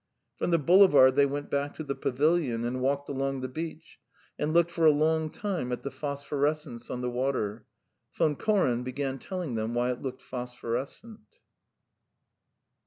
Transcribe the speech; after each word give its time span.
From 0.37 0.49
the 0.49 0.57
boulevard 0.57 1.15
they 1.15 1.27
went 1.27 1.51
back 1.51 1.75
to 1.75 1.83
the 1.83 1.93
pavilion 1.93 2.65
and 2.65 2.81
walked 2.81 3.07
along 3.07 3.41
the 3.41 3.47
beach, 3.47 3.99
and 4.39 4.51
looked 4.51 4.71
for 4.71 4.87
a 4.87 4.91
long 4.91 5.29
time 5.29 5.71
at 5.71 5.83
the 5.83 5.91
phosphorescence 5.91 6.89
on 6.89 7.01
the 7.01 7.09
water. 7.11 7.67
Von 8.15 8.35
Koren 8.35 8.81
began 8.81 9.19
telling 9.19 9.53
them 9.53 9.75
why 9.75 9.91
it 9.91 10.01
looked 10.01 10.23
phosphorescent. 10.23 11.19